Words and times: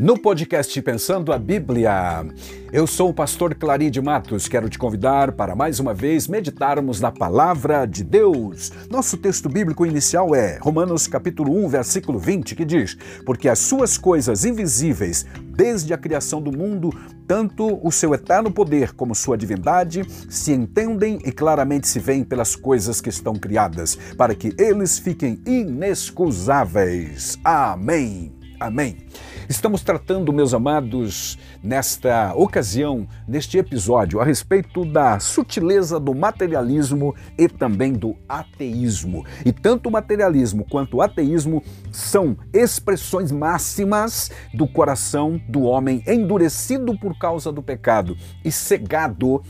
No 0.00 0.16
podcast 0.16 0.80
Pensando 0.80 1.30
a 1.30 1.38
Bíblia, 1.38 2.24
eu 2.72 2.86
sou 2.86 3.10
o 3.10 3.14
pastor 3.14 3.54
Claride 3.54 4.00
Matos. 4.00 4.48
Quero 4.48 4.66
te 4.70 4.78
convidar 4.78 5.32
para 5.32 5.54
mais 5.54 5.78
uma 5.78 5.92
vez 5.92 6.26
meditarmos 6.26 7.02
na 7.02 7.12
palavra 7.12 7.84
de 7.84 8.02
Deus. 8.02 8.72
Nosso 8.88 9.18
texto 9.18 9.46
bíblico 9.46 9.84
inicial 9.84 10.34
é 10.34 10.56
Romanos 10.56 11.06
capítulo 11.06 11.54
1, 11.66 11.68
versículo 11.68 12.18
20, 12.18 12.56
que 12.56 12.64
diz: 12.64 12.96
"Porque 13.26 13.46
as 13.46 13.58
suas 13.58 13.98
coisas 13.98 14.46
invisíveis, 14.46 15.26
desde 15.54 15.92
a 15.92 15.98
criação 15.98 16.40
do 16.40 16.50
mundo, 16.50 16.90
tanto 17.26 17.78
o 17.86 17.92
seu 17.92 18.14
eterno 18.14 18.50
poder 18.50 18.94
como 18.94 19.14
sua 19.14 19.36
divindade, 19.36 20.06
se 20.30 20.50
entendem 20.50 21.18
e 21.26 21.30
claramente 21.30 21.86
se 21.86 21.98
veem 21.98 22.24
pelas 22.24 22.56
coisas 22.56 23.02
que 23.02 23.10
estão 23.10 23.34
criadas, 23.34 23.98
para 24.16 24.34
que 24.34 24.54
eles 24.56 24.98
fiquem 24.98 25.42
inexcusáveis." 25.44 27.38
Amém. 27.44 28.32
Amém. 28.58 28.96
Estamos 29.50 29.82
tratando, 29.82 30.32
meus 30.32 30.54
amados, 30.54 31.36
nesta 31.60 32.32
ocasião, 32.36 33.08
neste 33.26 33.58
episódio, 33.58 34.20
a 34.20 34.24
respeito 34.24 34.84
da 34.84 35.18
sutileza 35.18 35.98
do 35.98 36.14
materialismo 36.14 37.16
e 37.36 37.48
também 37.48 37.92
do 37.92 38.14
ateísmo. 38.28 39.26
E 39.44 39.52
tanto 39.52 39.88
o 39.88 39.92
materialismo 39.92 40.64
quanto 40.70 40.98
o 40.98 41.02
ateísmo 41.02 41.64
são 41.90 42.36
expressões 42.52 43.32
máximas 43.32 44.30
do 44.54 44.68
coração 44.68 45.40
do 45.48 45.62
homem 45.62 46.00
endurecido 46.06 46.96
por 46.96 47.18
causa 47.18 47.50
do 47.50 47.60
pecado 47.60 48.16
e 48.44 48.52
cegado 48.52 49.42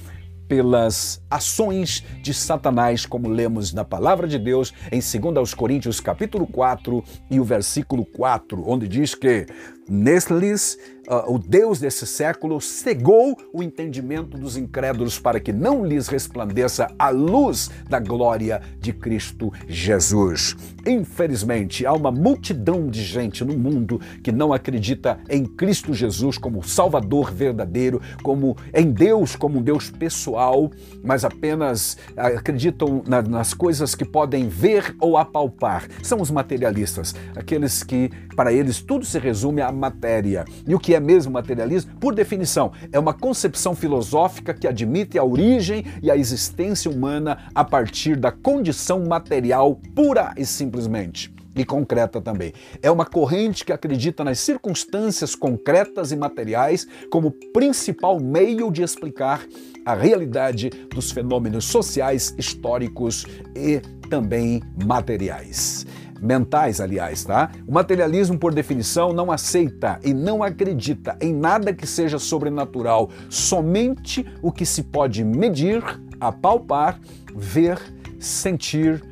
pelas 0.50 1.22
ações 1.30 2.04
de 2.20 2.34
Satanás, 2.34 3.06
como 3.06 3.28
lemos 3.28 3.72
na 3.72 3.84
palavra 3.84 4.27
de 4.27 4.36
Deus 4.36 4.74
em 4.91 4.98
2 4.98 5.54
Coríntios 5.54 6.00
capítulo 6.00 6.45
4 6.45 7.04
e 7.30 7.38
o 7.38 7.45
versículo 7.45 8.04
4, 8.04 8.60
onde 8.66 8.88
diz 8.88 9.14
que 9.14 9.46
Nesles, 9.88 10.77
uh, 11.11 11.34
o 11.34 11.39
Deus 11.39 11.80
desse 11.80 12.06
século 12.06 12.61
cegou 12.61 13.36
o 13.53 13.62
entendimento 13.62 14.39
dos 14.39 14.56
incrédulos 14.56 15.19
para 15.19 15.41
que 15.41 15.53
não 15.53 15.84
lhes 15.84 16.06
resplandeça 16.06 16.86
a 16.98 17.11
luz 17.11 17.70
da 17.89 17.98
glória 17.98 18.62
de 18.78 18.92
Cristo 18.92 19.53
Jesus. 19.66 20.56
Infelizmente, 20.86 21.84
há 21.84 21.92
uma 21.92 22.11
multidão 22.11 22.88
de 22.88 23.03
gente 23.03 23.44
no 23.44 23.58
mundo 23.58 24.00
que 24.22 24.31
não 24.31 24.53
acredita 24.53 25.19
em 25.28 25.44
Cristo 25.44 25.92
Jesus 25.92 26.38
como 26.38 26.62
Salvador 26.62 27.33
verdadeiro, 27.33 28.00
como 28.22 28.56
em 28.72 28.91
Deus 28.91 29.34
como 29.36 29.58
um 29.58 29.62
Deus 29.62 29.91
pessoal, 29.91 30.70
mas 31.03 31.25
apenas 31.25 31.97
acreditam 32.16 33.03
na, 33.06 33.20
nas 33.22 33.53
coisas 33.53 33.94
que 33.94 34.05
podem 34.05 34.48
ver 34.48 34.94
ou 35.00 35.16
apalpar. 35.16 35.88
São 36.03 36.20
os 36.20 36.31
materialistas, 36.31 37.14
aqueles 37.34 37.83
que 37.83 38.11
para 38.36 38.53
eles 38.53 38.81
tudo 38.81 39.05
se 39.05 39.19
resume 39.19 39.61
a 39.61 39.72
matéria. 39.72 40.44
E 40.66 40.75
o 40.75 40.78
que 40.78 40.94
é 40.94 41.00
mesmo 41.01 41.33
materialismo? 41.33 41.93
Por 41.98 42.15
definição, 42.15 42.73
é 42.93 42.98
uma 42.98 43.12
concepção 43.12 43.75
filosófica 43.75 44.55
que 44.55 44.69
admite 44.69 45.19
a 45.19 45.25
origem 45.25 45.84
e 46.03 46.11
a 46.11 46.17
existência 46.17 46.91
humana 46.91 47.51
a 47.55 47.65
partir 47.65 48.17
da 48.17 48.31
condição 48.31 49.05
material 49.05 49.81
pura 49.95 50.33
e 50.37 50.45
simplesmente 50.45 51.33
e 51.55 51.65
concreta 51.65 52.21
também. 52.21 52.53
É 52.83 52.91
uma 52.91 53.05
corrente 53.05 53.65
que 53.65 53.73
acredita 53.73 54.23
nas 54.23 54.39
circunstâncias 54.39 55.34
concretas 55.34 56.12
e 56.12 56.17
materiais 56.17 56.87
como 57.11 57.33
principal 57.53 58.21
meio 58.21 58.71
de 58.71 58.83
explicar 58.83 59.45
a 59.84 59.95
realidade 59.95 60.71
dos 60.95 61.11
fenômenos 61.11 61.65
sociais, 61.65 62.34
históricos 62.39 63.27
e 63.56 63.81
também 64.09 64.62
materiais 64.84 65.87
mentais, 66.20 66.80
aliás, 66.80 67.24
tá? 67.24 67.50
O 67.66 67.72
materialismo, 67.72 68.38
por 68.38 68.52
definição, 68.52 69.12
não 69.12 69.32
aceita 69.32 69.98
e 70.04 70.12
não 70.12 70.42
acredita 70.42 71.16
em 71.20 71.32
nada 71.32 71.72
que 71.72 71.86
seja 71.86 72.18
sobrenatural, 72.18 73.10
somente 73.28 74.26
o 74.42 74.53
que 74.53 74.66
se 74.66 74.82
pode 74.82 75.25
medir, 75.25 75.82
apalpar, 76.20 76.98
ver, 77.34 77.78
sentir, 78.19 79.03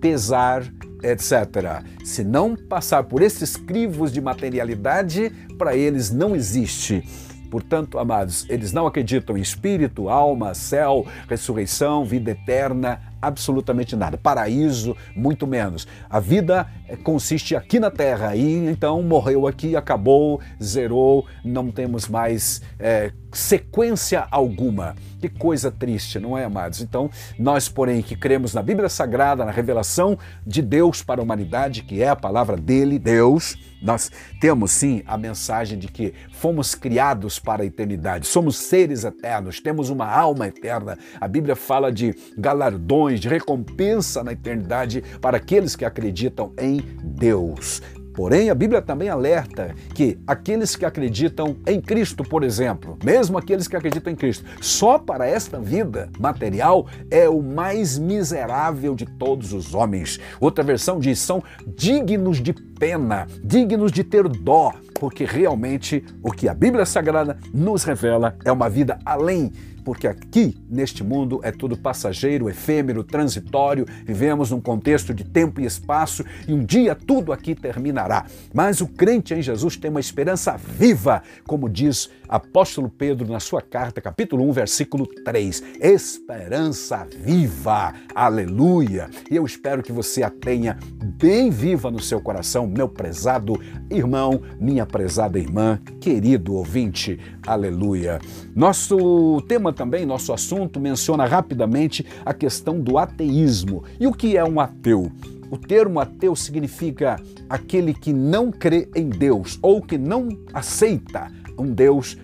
pesar, 0.00 0.62
etc. 1.02 1.82
Se 2.04 2.22
não 2.22 2.54
passar 2.54 3.04
por 3.04 3.22
esses 3.22 3.56
crivos 3.56 4.12
de 4.12 4.20
materialidade, 4.20 5.30
para 5.58 5.76
eles 5.76 6.10
não 6.10 6.34
existe. 6.34 7.02
Portanto, 7.50 7.98
amados, 7.98 8.46
eles 8.48 8.72
não 8.72 8.86
acreditam 8.86 9.36
em 9.36 9.42
espírito, 9.42 10.08
alma, 10.08 10.54
céu, 10.54 11.06
ressurreição, 11.28 12.02
vida 12.02 12.30
eterna, 12.30 13.11
absolutamente 13.22 13.94
nada. 13.94 14.18
Paraíso, 14.18 14.96
muito 15.16 15.46
menos. 15.46 15.86
A 16.10 16.18
vida 16.18 16.66
eh, 16.88 16.96
consiste 16.96 17.54
aqui 17.54 17.78
na 17.78 17.90
Terra 17.90 18.34
e 18.34 18.68
então 18.68 19.00
morreu 19.02 19.46
aqui, 19.46 19.76
acabou, 19.76 20.40
zerou, 20.60 21.24
não 21.44 21.70
temos 21.70 22.08
mais 22.08 22.60
é, 22.78 23.12
sequência 23.32 24.26
alguma. 24.30 24.94
Que 25.20 25.28
coisa 25.28 25.70
triste, 25.70 26.18
não 26.18 26.36
é, 26.36 26.44
amados? 26.44 26.80
Então, 26.80 27.08
nós, 27.38 27.68
porém, 27.68 28.02
que 28.02 28.16
cremos 28.16 28.52
na 28.52 28.62
Bíblia 28.62 28.88
Sagrada, 28.88 29.44
na 29.44 29.52
revelação 29.52 30.18
de 30.44 30.60
Deus 30.60 31.00
para 31.00 31.20
a 31.20 31.24
humanidade, 31.24 31.82
que 31.82 32.02
é 32.02 32.08
a 32.08 32.16
palavra 32.16 32.56
dele, 32.56 32.98
Deus, 32.98 33.56
nós 33.82 34.10
temos 34.40 34.70
sim 34.70 35.02
a 35.06 35.16
mensagem 35.18 35.78
de 35.78 35.88
que 35.88 36.14
fomos 36.32 36.74
criados 36.74 37.38
para 37.38 37.62
a 37.62 37.66
eternidade, 37.66 38.26
somos 38.26 38.56
seres 38.56 39.04
eternos, 39.04 39.60
temos 39.60 39.90
uma 39.90 40.06
alma 40.06 40.48
eterna. 40.48 40.96
A 41.20 41.26
Bíblia 41.26 41.56
fala 41.56 41.90
de 41.90 42.14
galardões, 42.38 43.11
de 43.20 43.28
recompensa 43.28 44.22
na 44.22 44.32
eternidade 44.32 45.02
para 45.20 45.36
aqueles 45.36 45.76
que 45.76 45.84
acreditam 45.84 46.52
em 46.58 46.80
Deus. 47.02 47.82
Porém, 48.14 48.50
a 48.50 48.54
Bíblia 48.54 48.82
também 48.82 49.08
alerta 49.08 49.74
que 49.94 50.18
aqueles 50.26 50.76
que 50.76 50.84
acreditam 50.84 51.56
em 51.66 51.80
Cristo, 51.80 52.22
por 52.22 52.44
exemplo, 52.44 52.98
mesmo 53.02 53.38
aqueles 53.38 53.66
que 53.66 53.74
acreditam 53.74 54.12
em 54.12 54.16
Cristo, 54.16 54.44
só 54.60 54.98
para 54.98 55.26
esta 55.26 55.58
vida 55.58 56.10
material 56.18 56.86
é 57.10 57.28
o 57.28 57.42
mais 57.42 57.98
miserável 57.98 58.94
de 58.94 59.06
todos 59.06 59.52
os 59.54 59.74
homens. 59.74 60.20
Outra 60.38 60.62
versão 60.62 61.00
diz: 61.00 61.18
são 61.20 61.42
dignos 61.66 62.38
de 62.38 62.52
pena, 62.82 63.28
dignos 63.44 63.92
de 63.92 64.02
ter 64.02 64.26
dó, 64.26 64.72
porque 64.98 65.24
realmente 65.24 66.04
o 66.20 66.32
que 66.32 66.48
a 66.48 66.54
Bíblia 66.54 66.84
Sagrada 66.84 67.38
nos 67.54 67.84
revela 67.84 68.36
é 68.44 68.50
uma 68.50 68.68
vida 68.68 68.98
além 69.04 69.52
porque 69.84 70.06
aqui 70.06 70.56
neste 70.68 71.02
mundo 71.02 71.40
é 71.42 71.50
tudo 71.50 71.76
passageiro, 71.76 72.48
efêmero, 72.48 73.04
transitório, 73.04 73.86
vivemos 74.04 74.50
num 74.50 74.60
contexto 74.60 75.12
de 75.12 75.24
tempo 75.24 75.60
e 75.60 75.64
espaço 75.64 76.24
e 76.46 76.52
um 76.52 76.64
dia 76.64 76.94
tudo 76.94 77.32
aqui 77.32 77.54
terminará. 77.54 78.26
Mas 78.52 78.80
o 78.80 78.86
crente 78.86 79.34
em 79.34 79.42
Jesus 79.42 79.76
tem 79.76 79.90
uma 79.90 80.00
esperança 80.00 80.56
viva, 80.56 81.22
como 81.46 81.68
diz 81.68 82.10
apóstolo 82.28 82.88
Pedro 82.88 83.30
na 83.30 83.40
sua 83.40 83.60
carta, 83.60 84.00
capítulo 84.00 84.48
1, 84.48 84.52
versículo 84.52 85.06
3. 85.06 85.62
Esperança 85.80 87.06
viva, 87.10 87.92
aleluia! 88.14 89.10
E 89.30 89.36
eu 89.36 89.44
espero 89.44 89.82
que 89.82 89.92
você 89.92 90.22
a 90.22 90.30
tenha 90.30 90.78
bem 91.18 91.50
viva 91.50 91.90
no 91.90 92.00
seu 92.00 92.20
coração, 92.20 92.66
meu 92.72 92.88
prezado 92.88 93.60
irmão, 93.90 94.40
minha 94.58 94.86
prezada 94.86 95.38
irmã, 95.38 95.78
querido 96.00 96.54
ouvinte, 96.54 97.18
aleluia. 97.46 98.18
Nosso 98.54 99.42
tema 99.46 99.72
também, 99.72 100.06
nosso 100.06 100.32
assunto, 100.32 100.80
menciona 100.80 101.24
rapidamente 101.26 102.04
a 102.24 102.32
questão 102.32 102.80
do 102.80 102.98
ateísmo. 102.98 103.84
E 104.00 104.06
o 104.06 104.12
que 104.12 104.36
é 104.36 104.44
um 104.44 104.58
ateu? 104.58 105.12
O 105.50 105.58
termo 105.58 106.00
ateu 106.00 106.34
significa 106.34 107.20
aquele 107.48 107.92
que 107.92 108.12
não 108.12 108.50
crê 108.50 108.88
em 108.96 109.10
Deus 109.10 109.58
ou 109.60 109.82
que 109.82 109.98
não 109.98 110.28
aceita 110.52 111.30
um 111.58 111.66
Deus 111.66 112.16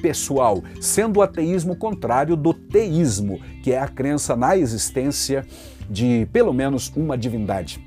pessoal, 0.00 0.62
sendo 0.80 1.18
o 1.18 1.22
ateísmo 1.22 1.74
contrário 1.74 2.36
do 2.36 2.54
teísmo, 2.54 3.40
que 3.62 3.72
é 3.72 3.80
a 3.80 3.88
crença 3.88 4.36
na 4.36 4.56
existência 4.56 5.44
de 5.90 6.28
pelo 6.32 6.52
menos 6.52 6.92
uma 6.94 7.18
divindade. 7.18 7.85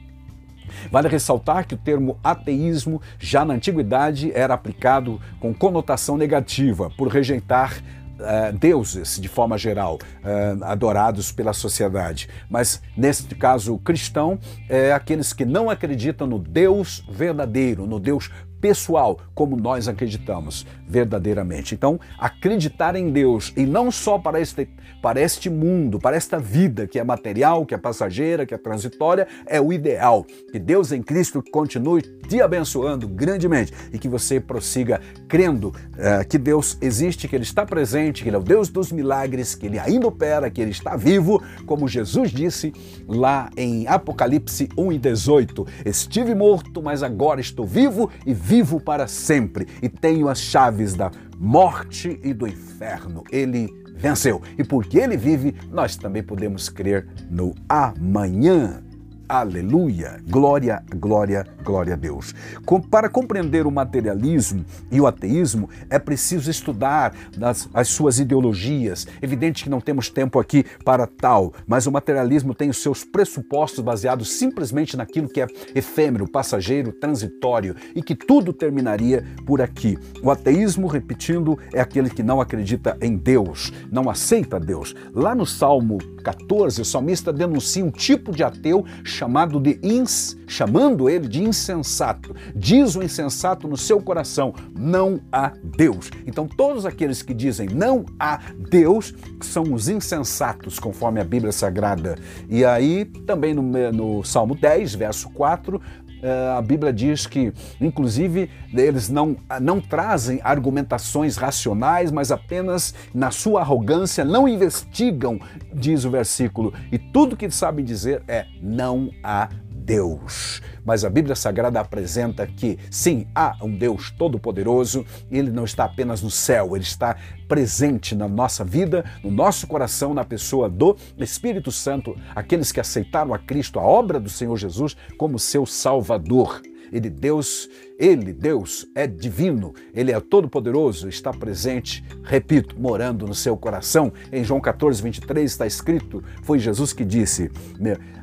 Vale 0.91 1.07
ressaltar 1.07 1.67
que 1.67 1.75
o 1.75 1.77
termo 1.77 2.17
ateísmo 2.23 3.01
já 3.19 3.43
na 3.45 3.53
antiguidade 3.53 4.31
era 4.33 4.53
aplicado 4.53 5.19
com 5.39 5.53
conotação 5.53 6.17
negativa, 6.17 6.89
por 6.97 7.07
rejeitar 7.07 7.81
Uh, 8.19 8.51
deuses 8.51 9.17
de 9.17 9.29
forma 9.29 9.57
geral, 9.57 9.95
uh, 9.95 10.65
adorados 10.65 11.31
pela 11.31 11.53
sociedade. 11.53 12.27
Mas 12.49 12.81
neste 12.97 13.33
caso, 13.33 13.77
cristão 13.77 14.37
é 14.67 14.91
aqueles 14.91 15.31
que 15.31 15.45
não 15.45 15.69
acreditam 15.69 16.27
no 16.27 16.37
Deus 16.37 17.01
verdadeiro, 17.09 17.87
no 17.87 17.97
Deus 17.97 18.29
pessoal, 18.61 19.19
como 19.33 19.55
nós 19.55 19.87
acreditamos 19.87 20.65
verdadeiramente. 20.87 21.73
Então, 21.75 21.99
acreditar 22.17 22.95
em 22.95 23.09
Deus 23.09 23.53
e 23.55 23.65
não 23.65 23.91
só 23.91 24.17
para 24.17 24.39
este, 24.39 24.67
para 25.01 25.21
este 25.21 25.49
mundo, 25.49 25.99
para 25.99 26.15
esta 26.15 26.37
vida 26.37 26.87
que 26.87 26.99
é 26.99 27.03
material, 27.03 27.65
que 27.65 27.73
é 27.73 27.77
passageira, 27.77 28.45
que 28.45 28.53
é 28.53 28.57
transitória, 28.57 29.27
é 29.45 29.61
o 29.61 29.71
ideal. 29.71 30.25
Que 30.51 30.59
Deus 30.59 30.91
em 30.91 31.01
Cristo 31.01 31.43
continue 31.51 32.01
te 32.01 32.41
abençoando 32.41 33.07
grandemente 33.07 33.73
e 33.93 33.97
que 33.97 34.07
você 34.07 34.39
prossiga 34.39 34.99
crendo 35.27 35.69
uh, 35.69 36.27
que 36.27 36.37
Deus 36.37 36.77
existe, 36.81 37.27
que 37.27 37.35
Ele 37.35 37.43
está 37.43 37.65
presente, 37.65 38.23
que 38.23 38.29
Ele 38.29 38.35
é 38.35 38.39
o 38.39 38.43
Deus 38.43 38.69
dos 38.69 38.91
milagres, 38.91 39.55
que 39.55 39.65
Ele 39.65 39.79
ainda 39.79 40.07
opera, 40.07 40.49
que 40.49 40.61
Ele 40.61 40.71
está 40.71 40.95
vivo, 40.95 41.41
como 41.65 41.87
Jesus 41.87 42.31
disse 42.31 42.73
lá 43.07 43.49
em 43.55 43.87
Apocalipse 43.87 44.69
1 44.77 44.91
e 44.91 44.97
18: 44.97 45.67
Estive 45.85 46.35
morto, 46.35 46.81
mas 46.83 47.03
agora 47.03 47.39
estou 47.39 47.65
vivo 47.65 48.09
e 48.25 48.33
vivo 48.33 48.48
para 48.79 49.07
sempre 49.07 49.67
e 49.81 49.87
tenho 49.87 50.27
as 50.27 50.39
chaves 50.39 50.95
da 50.95 51.11
morte 51.37 52.19
e 52.23 52.33
do 52.33 52.47
inferno. 52.47 53.23
Ele 53.31 53.69
venceu. 53.95 54.41
E 54.57 54.63
porque 54.63 54.97
ele 54.97 55.15
vive, 55.15 55.53
nós 55.71 55.95
também 55.95 56.23
podemos 56.23 56.67
crer 56.67 57.07
no 57.29 57.53
amanhã. 57.67 58.83
Aleluia! 59.29 60.19
Glória, 60.27 60.81
glória, 60.95 61.45
glória 61.63 61.93
a 61.93 61.95
Deus. 61.95 62.33
Com, 62.65 62.81
para 62.81 63.07
compreender 63.07 63.67
o 63.67 63.71
materialismo 63.71 64.65
e 64.91 64.99
o 64.99 65.05
ateísmo, 65.05 65.69
é 65.87 65.99
preciso 65.99 66.49
estudar 66.49 67.13
as, 67.39 67.69
as 67.71 67.89
suas 67.89 68.17
ideologias. 68.17 69.05
Evidente 69.21 69.63
que 69.63 69.69
não 69.69 69.79
temos 69.79 70.09
tempo 70.09 70.39
aqui 70.39 70.65
para 70.83 71.05
tal, 71.05 71.53
mas 71.67 71.85
o 71.85 71.91
materialismo 71.91 72.55
tem 72.55 72.71
os 72.71 72.81
seus 72.81 73.03
pressupostos 73.03 73.83
baseados 73.83 74.31
simplesmente 74.31 74.97
naquilo 74.97 75.29
que 75.29 75.41
é 75.41 75.47
efêmero, 75.75 76.27
passageiro, 76.27 76.91
transitório 76.91 77.75
e 77.93 78.01
que 78.01 78.15
tudo 78.15 78.51
terminaria 78.51 79.23
por 79.45 79.61
aqui. 79.61 79.95
O 80.23 80.31
ateísmo, 80.31 80.87
repetindo, 80.87 81.55
é 81.71 81.79
aquele 81.79 82.09
que 82.09 82.23
não 82.23 82.41
acredita 82.41 82.97
em 82.99 83.15
Deus, 83.15 83.71
não 83.91 84.09
aceita 84.09 84.59
Deus. 84.59 84.95
Lá 85.13 85.35
no 85.35 85.45
Salmo 85.45 85.99
14, 86.23 86.81
o 86.81 86.85
salmista 86.85 87.31
denuncia 87.31 87.85
um 87.85 87.91
tipo 87.91 88.31
de 88.31 88.43
ateu 88.43 88.83
chamado 89.03 89.18
de 89.61 89.79
ins, 89.83 90.37
chamando 90.47 91.09
ele 91.09 91.27
de 91.27 91.43
insensato. 91.43 92.35
Diz 92.55 92.95
o 92.95 93.03
insensato 93.03 93.67
no 93.67 93.77
seu 93.77 94.01
coração: 94.01 94.53
não 94.77 95.19
há 95.31 95.53
Deus. 95.63 96.09
Então, 96.25 96.47
todos 96.47 96.85
aqueles 96.85 97.21
que 97.21 97.33
dizem 97.33 97.67
não 97.67 98.05
há 98.19 98.39
Deus 98.69 99.13
são 99.41 99.73
os 99.73 99.89
insensatos, 99.89 100.79
conforme 100.79 101.19
a 101.19 101.23
Bíblia 101.23 101.51
Sagrada. 101.51 102.15
E 102.49 102.63
aí, 102.63 103.05
também 103.25 103.53
no, 103.53 103.61
no 103.91 104.23
Salmo 104.23 104.55
10, 104.55 104.95
verso 104.95 105.29
4, 105.31 105.81
eh, 106.07 106.08
a 106.57 106.61
Bíblia 106.61 106.91
diz 106.91 107.25
que, 107.25 107.53
inclusive, 107.79 108.49
eles 108.73 109.09
não, 109.09 109.37
não 109.61 109.79
trazem 109.79 110.39
argumentações 110.43 111.37
racionais, 111.37 112.11
mas 112.11 112.31
apenas 112.31 112.93
na 113.13 113.31
sua 113.31 113.61
arrogância 113.61 114.25
não 114.25 114.47
investigam, 114.47 115.39
diz 115.73 116.05
o 116.05 116.09
versículo, 116.09 116.73
e 116.91 116.97
tudo 116.97 117.37
que 117.37 117.49
sabem 117.49 117.83
dizer 117.83 118.23
é: 118.27 118.45
não 118.61 119.09
há 119.23 119.49
Deus. 119.89 120.61
Mas 120.89 121.05
a 121.05 121.09
Bíblia 121.11 121.35
Sagrada 121.35 121.79
apresenta 121.79 122.47
que, 122.47 122.79
sim, 122.89 123.27
há 123.35 123.55
um 123.61 123.77
Deus 123.77 124.09
todo-poderoso, 124.09 125.05
ele 125.29 125.51
não 125.51 125.63
está 125.63 125.83
apenas 125.83 126.23
no 126.23 126.31
céu, 126.31 126.75
ele 126.75 126.83
está 126.83 127.15
presente 127.47 128.15
na 128.15 128.27
nossa 128.27 128.65
vida, 128.65 129.05
no 129.23 129.29
nosso 129.29 129.67
coração, 129.67 130.15
na 130.15 130.25
pessoa 130.25 130.67
do 130.67 130.97
Espírito 131.19 131.71
Santo, 131.71 132.17
aqueles 132.35 132.71
que 132.71 132.79
aceitaram 132.79 133.35
a 133.35 133.37
Cristo, 133.37 133.77
a 133.77 133.83
obra 133.83 134.19
do 134.19 134.31
Senhor 134.31 134.57
Jesus, 134.57 134.97
como 135.15 135.37
seu 135.37 135.63
Salvador. 135.63 136.59
Ele, 136.91 137.09
Deus, 137.09 137.69
ele, 137.97 138.33
Deus, 138.33 138.87
é 138.95 139.05
divino, 139.05 139.73
ele 139.93 140.11
é 140.11 140.19
todo-poderoso, 140.19 141.09
está 141.09 141.31
presente, 141.31 142.03
repito, 142.23 142.79
morando 142.79 143.27
no 143.27 143.35
seu 143.35 143.57
coração. 143.57 144.11
Em 144.31 144.43
João 144.43 144.61
14, 144.61 145.01
23 145.01 145.49
está 145.49 145.65
escrito: 145.65 146.23
Foi 146.43 146.59
Jesus 146.59 146.93
que 146.93 147.05
disse: 147.05 147.51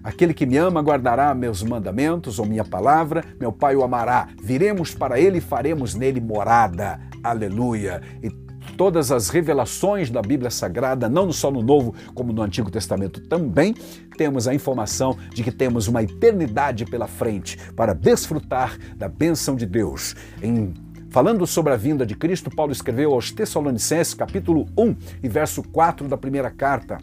Aquele 0.03 0.33
que 0.33 0.47
me 0.47 0.57
ama 0.57 0.81
guardará 0.81 1.35
meus 1.35 1.63
mandamentos 1.63 2.39
ou 2.39 2.47
minha 2.47 2.65
palavra, 2.65 3.25
meu 3.41 3.53
Pai 3.53 3.75
o 3.75 3.83
amará. 3.83 4.29
Viremos 4.43 4.95
para 4.95 5.19
ele 5.19 5.39
e 5.39 5.41
faremos 5.41 5.95
nele 5.95 6.21
morada. 6.21 7.01
Aleluia. 7.23 8.01
E 8.23 8.46
todas 8.77 9.11
as 9.11 9.29
revelações 9.29 10.11
da 10.11 10.21
Bíblia 10.21 10.51
Sagrada, 10.51 11.09
não 11.09 11.33
só 11.33 11.51
no 11.51 11.63
Novo 11.63 11.95
como 12.15 12.33
no 12.33 12.43
Antigo 12.43 12.71
Testamento 12.71 13.21
também, 13.21 13.75
temos 14.17 14.47
a 14.47 14.55
informação 14.55 15.17
de 15.33 15.43
que 15.43 15.51
temos 15.51 15.89
uma 15.89 16.03
eternidade 16.03 16.85
pela 16.85 17.07
frente 17.07 17.57
para 17.73 17.95
desfrutar 17.95 18.79
da 18.97 19.09
bênção 19.09 19.57
de 19.57 19.67
Deus. 19.67 20.15
Em 20.43 20.75
Falando 21.09 21.47
sobre 21.47 21.73
a 21.73 21.77
vinda 21.77 22.05
de 22.05 22.15
Cristo, 22.15 22.51
Paulo 22.51 22.73
escreveu 22.73 23.15
aos 23.15 23.31
Tessalonicenses, 23.31 24.13
capítulo 24.13 24.67
1 24.77 24.97
e 25.23 25.29
verso 25.31 25.63
4 25.63 26.07
da 26.09 26.17
primeira 26.19 26.51
carta 26.51 26.99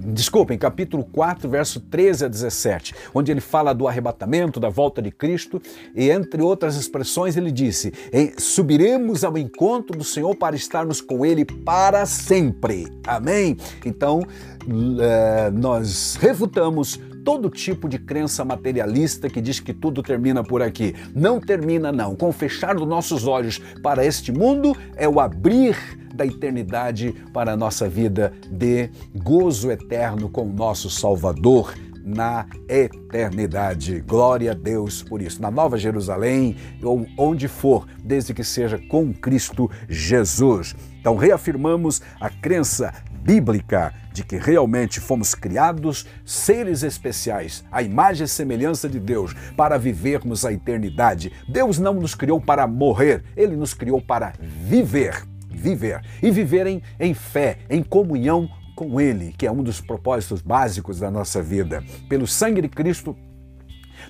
desculpem, 0.00 0.56
capítulo 0.58 1.04
4, 1.04 1.48
verso 1.48 1.80
13 1.80 2.24
a 2.24 2.28
17, 2.28 2.94
onde 3.14 3.30
ele 3.30 3.40
fala 3.40 3.74
do 3.74 3.86
arrebatamento, 3.86 4.58
da 4.58 4.68
volta 4.68 5.02
de 5.02 5.10
Cristo, 5.10 5.60
e 5.94 6.10
entre 6.10 6.42
outras 6.42 6.76
expressões 6.76 7.36
ele 7.36 7.50
disse: 7.50 7.92
subiremos 8.38 9.24
ao 9.24 9.36
encontro 9.36 9.96
do 9.96 10.04
Senhor 10.04 10.34
para 10.34 10.56
estarmos 10.56 11.00
com 11.00 11.24
Ele 11.24 11.44
para 11.44 12.06
sempre. 12.06 12.88
Amém? 13.06 13.56
Então, 13.84 14.22
é, 15.00 15.50
nós 15.50 16.16
refutamos 16.20 16.98
todo 17.24 17.50
tipo 17.50 17.88
de 17.88 17.98
crença 17.98 18.44
materialista 18.44 19.28
que 19.28 19.40
diz 19.40 19.60
que 19.60 19.72
tudo 19.72 20.02
termina 20.02 20.42
por 20.42 20.62
aqui. 20.62 20.94
Não 21.14 21.40
termina, 21.40 21.92
não. 21.92 22.16
Com 22.16 22.28
o 22.28 22.32
fechar 22.32 22.74
dos 22.74 22.88
nossos 22.88 23.26
olhos 23.26 23.60
para 23.82 24.04
este 24.04 24.32
mundo 24.32 24.76
é 24.96 25.08
o 25.08 25.20
abrir 25.20 25.76
da 26.14 26.26
eternidade 26.26 27.14
para 27.32 27.52
a 27.52 27.56
nossa 27.56 27.88
vida 27.88 28.32
de 28.50 28.90
gozo 29.14 29.70
eterno 29.70 30.28
com 30.28 30.42
o 30.42 30.52
nosso 30.52 30.90
Salvador 30.90 31.74
na 32.04 32.46
eternidade. 32.68 34.00
Glória 34.00 34.52
a 34.52 34.54
Deus 34.54 35.02
por 35.02 35.22
isso. 35.22 35.40
Na 35.40 35.50
Nova 35.50 35.78
Jerusalém 35.78 36.56
ou 36.82 37.06
onde 37.16 37.48
for, 37.48 37.86
desde 38.02 38.34
que 38.34 38.44
seja 38.44 38.78
com 38.88 39.12
Cristo 39.12 39.70
Jesus. 39.88 40.74
Então 41.00 41.16
reafirmamos 41.16 42.02
a 42.20 42.28
crença 42.28 42.92
bíblica 43.22 43.94
de 44.12 44.24
que 44.24 44.36
realmente 44.36 44.98
fomos 44.98 45.34
criados 45.34 46.06
seres 46.24 46.82
especiais, 46.82 47.64
à 47.70 47.82
imagem 47.82 48.24
e 48.24 48.28
semelhança 48.28 48.88
de 48.88 48.98
Deus, 48.98 49.34
para 49.56 49.78
vivermos 49.78 50.44
a 50.44 50.52
eternidade. 50.52 51.32
Deus 51.48 51.78
não 51.78 51.94
nos 51.94 52.14
criou 52.14 52.40
para 52.40 52.66
morrer, 52.66 53.22
ele 53.36 53.56
nos 53.56 53.72
criou 53.72 54.00
para 54.00 54.32
viver 54.40 55.29
viver. 55.60 56.00
E 56.22 56.30
viverem 56.30 56.82
em 56.98 57.14
fé, 57.14 57.58
em 57.68 57.82
comunhão 57.82 58.48
com 58.74 59.00
Ele, 59.00 59.34
que 59.36 59.46
é 59.46 59.52
um 59.52 59.62
dos 59.62 59.80
propósitos 59.80 60.40
básicos 60.40 60.98
da 60.98 61.10
nossa 61.10 61.42
vida. 61.42 61.84
Pelo 62.08 62.26
sangue 62.26 62.62
de 62.62 62.68
Cristo, 62.68 63.16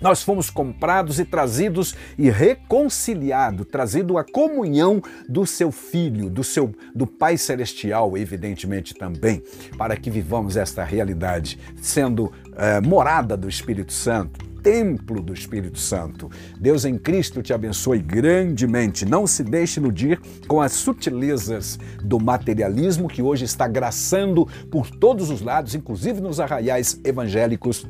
nós 0.01 0.23
fomos 0.23 0.49
comprados 0.49 1.19
e 1.19 1.25
trazidos 1.25 1.97
e 2.17 2.31
reconciliados, 2.31 3.67
trazido 3.67 4.17
a 4.17 4.25
comunhão 4.25 5.03
do 5.29 5.45
seu 5.45 5.73
Filho, 5.73 6.31
do 6.31 6.45
seu 6.45 6.73
do 6.95 7.07
Pai 7.07 7.37
celestial, 7.37 8.17
evidentemente 8.17 8.95
também, 8.95 9.43
para 9.77 9.97
que 9.97 10.11
vivamos 10.11 10.57
esta 10.57 10.85
realidade, 10.85 11.59
sendo 11.83 12.33
é, 12.57 12.81
morada 12.81 13.37
do 13.37 13.49
Espírito 13.49 13.93
Santo 13.93 14.50
templo 14.63 15.23
do 15.23 15.33
Espírito 15.33 15.79
Santo. 15.79 16.31
Deus 16.59 16.85
em 16.85 16.99
Cristo 16.99 17.43
te 17.43 17.53
abençoe 17.53 17.99
grandemente. 17.99 19.05
Não 19.05 19.27
se 19.27 19.43
deixe 19.43 19.81
iludir 19.81 20.21
com 20.47 20.61
as 20.61 20.73
sutilezas 20.73 21.79
do 22.03 22.19
materialismo 22.19 23.09
que 23.09 23.23
hoje 23.23 23.45
está 23.45 23.67
graçando 23.67 24.47
por 24.71 24.91
todos 24.91 25.31
os 25.31 25.41
lados, 25.41 25.75
inclusive 25.75 26.21
nos 26.21 26.41
arraiais 26.41 27.01
evangélicos 27.05 27.87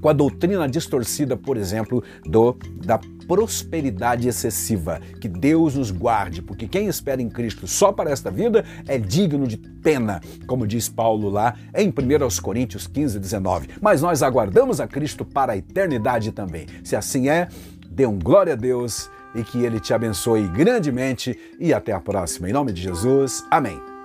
com 0.00 0.08
a 0.08 0.12
doutrina 0.12 0.68
distorcida, 0.68 1.36
por 1.36 1.56
exemplo, 1.56 2.02
do 2.24 2.56
da 2.84 3.00
prosperidade 3.28 4.26
excessiva. 4.26 5.00
Que 5.20 5.28
Deus 5.28 5.74
nos 5.74 5.90
guarde, 5.90 6.40
porque 6.40 6.66
quem 6.66 6.88
espera 6.88 7.20
em 7.20 7.28
Cristo 7.28 7.68
só 7.68 7.92
para 7.92 8.10
esta 8.10 8.30
vida 8.30 8.64
é 8.88 8.98
digno 8.98 9.46
de 9.46 9.58
pena, 9.58 10.20
como 10.46 10.66
diz 10.66 10.88
Paulo 10.88 11.28
lá 11.28 11.54
em 11.76 11.88
1 11.90 11.92
Coríntios 12.42 12.86
15, 12.86 13.20
19. 13.20 13.68
Mas 13.80 14.00
nós 14.00 14.22
aguardamos 14.22 14.80
a 14.80 14.88
Cristo 14.88 15.24
para 15.24 15.52
a 15.52 15.56
eternidade 15.56 16.32
também. 16.32 16.66
Se 16.82 16.96
assim 16.96 17.28
é, 17.28 17.48
dê 17.90 18.06
um 18.06 18.18
glória 18.18 18.54
a 18.54 18.56
Deus 18.56 19.10
e 19.34 19.42
que 19.44 19.62
Ele 19.62 19.78
te 19.78 19.92
abençoe 19.92 20.48
grandemente 20.48 21.38
e 21.60 21.74
até 21.74 21.92
a 21.92 22.00
próxima. 22.00 22.48
Em 22.48 22.52
nome 22.52 22.72
de 22.72 22.80
Jesus, 22.80 23.44
amém. 23.50 23.97